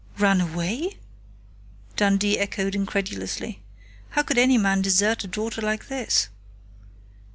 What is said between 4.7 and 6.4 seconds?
desert a daughter like this!